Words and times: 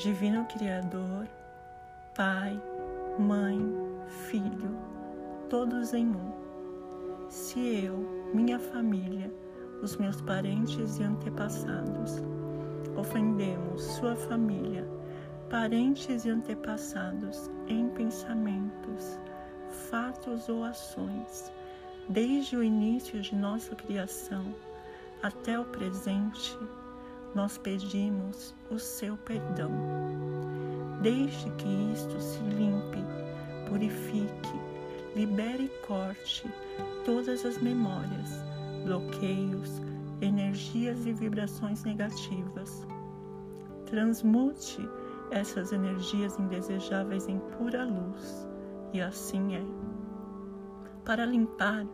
Divino 0.00 0.46
Criador, 0.46 1.28
Pai, 2.14 2.58
Mãe, 3.18 3.60
Filho, 4.30 4.74
todos 5.50 5.92
em 5.92 6.06
um. 6.06 7.28
Se 7.28 7.84
eu, 7.84 7.98
minha 8.32 8.58
família, 8.58 9.30
os 9.82 9.98
meus 9.98 10.18
parentes 10.22 10.98
e 10.98 11.02
antepassados, 11.02 12.22
ofendemos 12.96 13.82
sua 13.82 14.16
família, 14.16 14.88
parentes 15.50 16.24
e 16.24 16.30
antepassados 16.30 17.50
em 17.68 17.90
pensamentos, 17.90 19.20
fatos 19.90 20.48
ou 20.48 20.64
ações, 20.64 21.52
desde 22.08 22.56
o 22.56 22.62
início 22.62 23.20
de 23.20 23.36
nossa 23.36 23.76
criação 23.76 24.46
até 25.22 25.60
o 25.60 25.64
presente, 25.66 26.56
nós 27.34 27.58
pedimos 27.58 28.54
o 28.70 28.78
seu 28.78 29.16
perdão. 29.18 29.70
Deixe 31.02 31.48
que 31.50 31.68
isto 31.92 32.20
se 32.20 32.40
limpe, 32.40 32.98
purifique, 33.68 34.60
libere 35.14 35.64
e 35.64 35.86
corte 35.86 36.48
todas 37.04 37.44
as 37.44 37.58
memórias, 37.58 38.42
bloqueios, 38.84 39.80
energias 40.20 41.06
e 41.06 41.12
vibrações 41.12 41.84
negativas. 41.84 42.86
Transmute 43.86 44.88
essas 45.30 45.72
energias 45.72 46.38
indesejáveis 46.38 47.28
em 47.28 47.38
pura 47.56 47.84
luz, 47.84 48.46
e 48.92 49.00
assim 49.00 49.54
é. 49.54 49.62
Para 51.04 51.24
limpar 51.24 51.86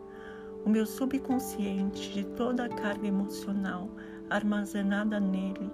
o 0.64 0.68
meu 0.68 0.84
subconsciente 0.84 2.12
de 2.12 2.24
toda 2.24 2.64
a 2.64 2.68
carga 2.68 3.06
emocional 3.06 3.88
armazenada 4.30 5.20
nele, 5.20 5.70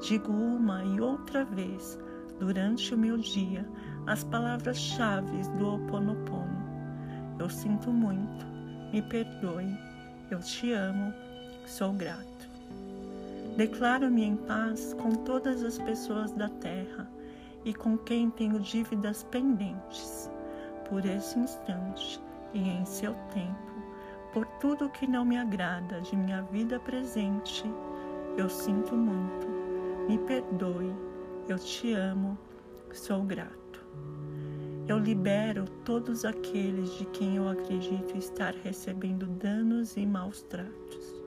digo 0.00 0.32
uma 0.32 0.84
e 0.84 1.00
outra 1.00 1.44
vez 1.44 1.98
durante 2.38 2.94
o 2.94 2.98
meu 2.98 3.18
dia 3.18 3.66
as 4.06 4.24
palavras-chave 4.24 5.42
do 5.58 5.66
Ho 5.66 5.74
Oponopono. 5.76 6.70
Eu 7.38 7.48
sinto 7.48 7.90
muito, 7.90 8.46
me 8.92 9.02
perdoe, 9.02 9.76
eu 10.30 10.40
te 10.40 10.72
amo, 10.72 11.12
sou 11.66 11.92
grato. 11.92 12.50
Declaro-me 13.56 14.24
em 14.24 14.36
paz 14.36 14.94
com 14.94 15.10
todas 15.10 15.62
as 15.62 15.78
pessoas 15.78 16.32
da 16.32 16.48
terra 16.48 17.08
e 17.64 17.74
com 17.74 17.98
quem 17.98 18.30
tenho 18.30 18.58
dívidas 18.60 19.22
pendentes, 19.24 20.30
por 20.88 21.04
esse 21.04 21.38
instante 21.38 22.20
e 22.54 22.58
em 22.58 22.84
seu 22.84 23.14
tempo, 23.32 23.69
por 24.32 24.46
tudo 24.60 24.90
que 24.90 25.06
não 25.06 25.24
me 25.24 25.36
agrada 25.36 26.00
de 26.00 26.16
minha 26.16 26.42
vida 26.42 26.78
presente. 26.78 27.64
Eu 28.36 28.48
sinto 28.48 28.94
muito, 28.94 29.46
me 30.08 30.18
perdoe, 30.18 30.94
eu 31.48 31.58
te 31.58 31.92
amo, 31.92 32.38
sou 32.92 33.22
grato. 33.22 33.60
Eu 34.86 34.98
libero 34.98 35.66
todos 35.84 36.24
aqueles 36.24 36.90
de 36.98 37.06
quem 37.06 37.36
eu 37.36 37.48
acredito 37.48 38.16
estar 38.16 38.54
recebendo 38.54 39.26
danos 39.26 39.96
e 39.96 40.04
maus 40.06 40.42
tratos, 40.42 41.22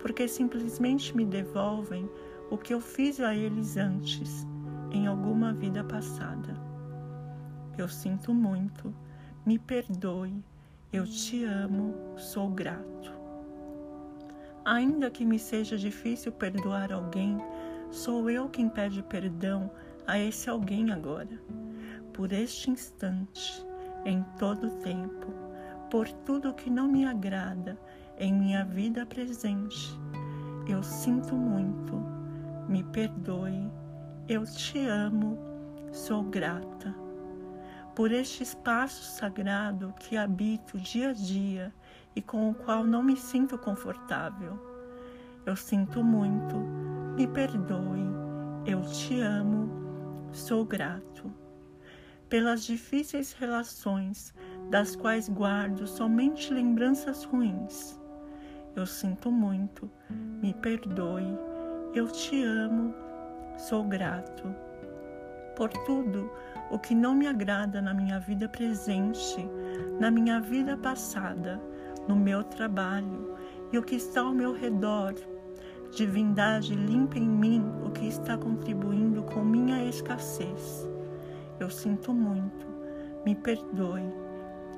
porque 0.00 0.26
simplesmente 0.26 1.14
me 1.16 1.26
devolvem 1.26 2.08
o 2.50 2.56
que 2.56 2.72
eu 2.72 2.80
fiz 2.80 3.20
a 3.20 3.34
eles 3.34 3.76
antes, 3.76 4.46
em 4.90 5.06
alguma 5.06 5.52
vida 5.52 5.84
passada. 5.84 6.54
Eu 7.76 7.88
sinto 7.88 8.32
muito, 8.34 8.94
me 9.44 9.58
perdoe, 9.58 10.42
eu 10.92 11.06
te 11.06 11.44
amo, 11.44 11.94
sou 12.16 12.48
grato. 12.48 13.12
Ainda 14.64 15.08
que 15.08 15.24
me 15.24 15.38
seja 15.38 15.78
difícil 15.78 16.32
perdoar 16.32 16.92
alguém, 16.92 17.38
sou 17.90 18.28
eu 18.28 18.48
quem 18.48 18.68
pede 18.68 19.02
perdão 19.04 19.70
a 20.06 20.18
esse 20.18 20.50
alguém 20.50 20.90
agora. 20.90 21.40
Por 22.12 22.32
este 22.32 22.70
instante, 22.70 23.64
em 24.04 24.24
todo 24.36 24.66
o 24.66 24.78
tempo, 24.80 25.32
por 25.90 26.08
tudo 26.08 26.54
que 26.54 26.68
não 26.68 26.88
me 26.88 27.06
agrada 27.06 27.78
em 28.18 28.32
minha 28.32 28.64
vida 28.64 29.06
presente. 29.06 29.96
Eu 30.68 30.82
sinto 30.82 31.36
muito, 31.36 31.94
me 32.68 32.82
perdoe, 32.82 33.70
eu 34.28 34.44
te 34.44 34.84
amo, 34.86 35.38
sou 35.92 36.24
grata. 36.24 36.94
Por 38.00 38.12
este 38.12 38.42
espaço 38.42 39.02
sagrado 39.02 39.92
que 40.00 40.16
habito 40.16 40.78
dia 40.78 41.10
a 41.10 41.12
dia 41.12 41.70
e 42.16 42.22
com 42.22 42.48
o 42.48 42.54
qual 42.54 42.82
não 42.82 43.02
me 43.02 43.14
sinto 43.14 43.58
confortável. 43.58 44.58
Eu 45.44 45.54
sinto 45.54 46.02
muito, 46.02 46.56
me 47.14 47.26
perdoe, 47.26 48.08
eu 48.64 48.80
te 48.80 49.20
amo, 49.20 50.30
sou 50.32 50.64
grato. 50.64 51.30
Pelas 52.26 52.64
difíceis 52.64 53.34
relações, 53.34 54.32
das 54.70 54.96
quais 54.96 55.28
guardo 55.28 55.86
somente 55.86 56.54
lembranças 56.54 57.24
ruins. 57.24 58.00
Eu 58.74 58.86
sinto 58.86 59.30
muito, 59.30 59.90
me 60.40 60.54
perdoe, 60.54 61.38
eu 61.94 62.10
te 62.10 62.42
amo, 62.44 62.94
sou 63.58 63.84
grato. 63.84 64.44
Por 65.54 65.68
tudo 65.84 66.30
o 66.70 66.78
que 66.78 66.94
não 66.94 67.14
me 67.14 67.26
agrada 67.26 67.82
na 67.82 67.92
minha 67.92 68.20
vida 68.20 68.48
presente, 68.48 69.48
na 69.98 70.10
minha 70.10 70.40
vida 70.40 70.76
passada, 70.76 71.60
no 72.06 72.14
meu 72.14 72.44
trabalho 72.44 73.36
e 73.72 73.78
o 73.78 73.82
que 73.82 73.96
está 73.96 74.20
ao 74.20 74.32
meu 74.32 74.52
redor. 74.52 75.14
Divindade, 75.92 76.74
limpa 76.74 77.18
em 77.18 77.28
mim 77.28 77.64
o 77.84 77.90
que 77.90 78.06
está 78.06 78.38
contribuindo 78.38 79.24
com 79.24 79.44
minha 79.44 79.84
escassez. 79.84 80.88
Eu 81.58 81.68
sinto 81.68 82.14
muito, 82.14 82.66
me 83.24 83.34
perdoe. 83.34 84.08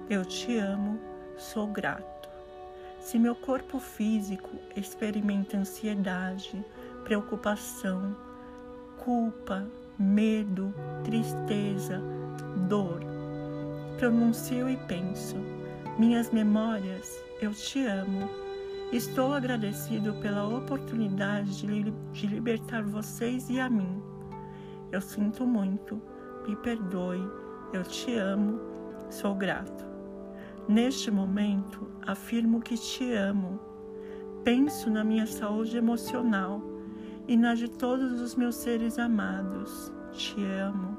Eu 0.09 0.24
te 0.24 0.56
amo, 0.56 0.98
sou 1.36 1.66
grato. 1.66 2.28
Se 2.98 3.19
meu 3.19 3.34
corpo 3.34 3.78
físico 3.78 4.50
experimenta 4.74 5.59
ansiedade, 5.59 6.64
preocupação, 7.04 8.16
culpa, 8.97 9.66
medo, 9.98 10.75
tristeza, 11.04 12.03
dor, 12.69 13.00
pronuncio 13.98 14.69
e 14.69 14.76
penso 14.88 15.36
minhas 15.98 16.30
memórias, 16.30 17.22
eu 17.41 17.53
te 17.53 17.84
amo. 17.84 18.28
Estou 18.92 19.34
agradecido 19.34 20.14
pela 20.14 20.47
oportunidade 20.47 21.66
de, 22.12 22.26
libertar 22.26 22.82
vocês 22.82 23.50
e 23.50 23.60
a 23.60 23.69
mim. 23.69 24.03
Eu 24.91 25.00
sinto 25.00 25.47
muito, 25.47 26.00
me 26.47 26.56
perdoe, 26.56 27.22
eu 27.74 27.82
te 27.82 28.14
amo, 28.16 28.59
sou 29.10 29.34
grato. 29.34 29.84
Neste 30.66 31.10
momento, 31.10 31.91
afirmo 32.06 32.60
que 32.60 32.76
te 32.76 33.12
amo. 33.12 33.60
Penso 34.44 34.91
na 34.91 35.04
minha 35.04 35.26
saúde 35.26 35.76
emocional 35.76 36.60
e 37.27 37.37
na 37.37 37.55
de 37.55 37.69
todos 37.69 38.21
os 38.21 38.34
meus 38.34 38.56
seres 38.56 38.99
amados. 38.99 39.93
Te 40.12 40.44
amo. 40.44 40.97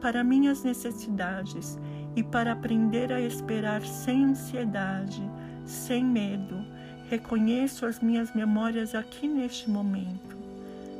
Para 0.00 0.22
minhas 0.22 0.62
necessidades 0.62 1.78
e 2.14 2.22
para 2.22 2.52
aprender 2.52 3.12
a 3.12 3.20
esperar 3.20 3.82
sem 3.82 4.24
ansiedade, 4.24 5.22
sem 5.64 6.04
medo, 6.04 6.64
reconheço 7.08 7.86
as 7.86 8.00
minhas 8.00 8.34
memórias 8.34 8.94
aqui 8.94 9.26
neste 9.26 9.70
momento. 9.70 10.36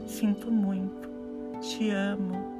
Sinto 0.07 0.51
muito, 0.51 1.09
te 1.61 1.91
amo. 1.91 2.53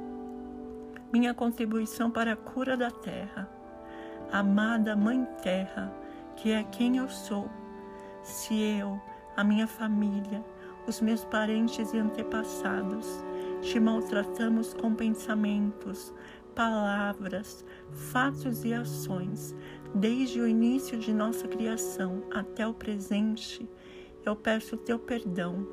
Minha 1.11 1.33
contribuição 1.33 2.11
para 2.11 2.33
a 2.33 2.35
cura 2.35 2.75
da 2.75 2.91
terra. 2.91 3.49
Amada 4.31 4.95
Mãe 4.95 5.25
Terra, 5.41 5.91
que 6.35 6.51
é 6.51 6.63
quem 6.63 6.97
eu 6.97 7.07
sou. 7.07 7.49
Se 8.23 8.59
eu, 8.59 8.99
a 9.37 9.43
minha 9.43 9.67
família, 9.67 10.43
os 10.87 11.01
meus 11.01 11.23
parentes 11.25 11.93
e 11.93 11.97
antepassados 11.97 13.23
te 13.61 13.79
maltratamos 13.79 14.73
com 14.73 14.93
pensamentos, 14.93 16.13
palavras, 16.53 17.65
fatos 17.91 18.63
e 18.63 18.73
ações, 18.73 19.55
desde 19.93 20.39
o 20.39 20.47
início 20.47 20.97
de 20.97 21.13
nossa 21.13 21.47
criação 21.47 22.23
até 22.31 22.67
o 22.67 22.73
presente, 22.73 23.67
eu 24.25 24.35
peço 24.35 24.75
o 24.75 24.77
teu 24.77 24.99
perdão. 24.99 25.67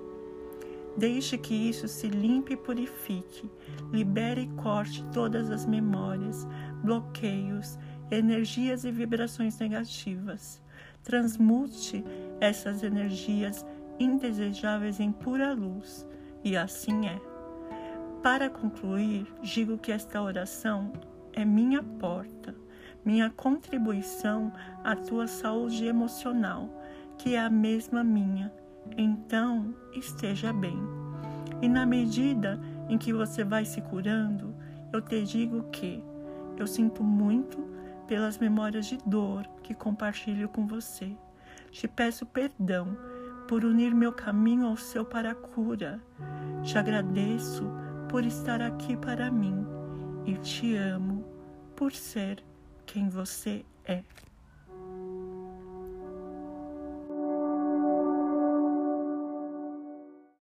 Deixe 0.97 1.39
que 1.39 1.55
isso 1.55 1.89
se 1.89 2.09
limpe 2.09 2.53
e 2.53 2.57
purifique, 2.57 3.51
libere 3.91 4.43
e 4.43 4.63
corte 4.63 5.05
todas 5.13 5.51
as 5.51 5.65
memórias, 5.65 6.47
bloqueios, 6.83 7.79
energias 8.11 8.85
e 8.85 8.91
vibrações 8.91 9.59
negativas. 9.59 10.61
Transmute 11.03 12.05
essas 12.41 12.83
energias 12.83 13.65
indesejáveis 13.99 15.01
em 15.01 15.13
pura 15.13 15.53
luz, 15.53 16.07
e 16.45 16.57
assim 16.57 17.07
é. 17.07 17.21
Para 18.23 18.49
concluir, 18.49 19.27
digo 19.43 19.79
que 19.79 19.91
esta 19.91 20.23
oração 20.23 20.93
é 21.33 21.45
minha 21.45 21.83
porta, 21.83 22.55
minha 23.05 23.31
contribuição 23.31 24.53
à 24.85 24.95
tua 24.95 25.27
saúde 25.27 25.87
emocional, 25.87 26.69
que 27.19 27.35
é 27.35 27.41
a 27.41 27.51
mesma 27.51 28.05
minha. 28.05 28.53
Então, 28.97 29.75
esteja 29.93 30.53
bem. 30.53 30.79
E 31.61 31.69
na 31.69 31.87
medida 31.87 32.61
em 32.89 32.99
que 32.99 33.13
você 33.13 33.45
vai 33.45 33.65
se 33.65 33.81
curando, 33.81 34.55
eu 34.93 35.01
te 35.01 35.23
digo 35.23 35.65
que 35.71 36.03
eu 36.57 36.67
sinto 36.67 37.03
muito 37.03 37.59
pelas 38.07 38.39
memórias 38.39 38.87
de 38.87 38.99
dor 39.07 39.47
que 39.63 39.75
compartilho 39.75 40.49
com 40.49 40.67
você. 40.67 41.17
Te 41.71 41.89
peço 41.89 42.27
perdão 42.27 42.97
por 43.49 43.65
unir 43.65 43.95
meu 43.95 44.13
caminho 44.13 44.67
ao 44.67 44.77
seu 44.77 45.05
para 45.05 45.33
a 45.33 45.35
cura. 45.35 46.01
Te 46.63 46.79
agradeço 46.79 47.65
por 48.09 48.25
estar 48.25 48.61
aqui 48.63 48.97
para 48.97 49.31
mim 49.31 49.67
e 50.25 50.35
te 50.37 50.77
amo 50.77 51.25
por 51.75 51.93
ser 51.93 52.45
quem 52.87 53.09
você 53.09 53.65
é. 53.85 54.03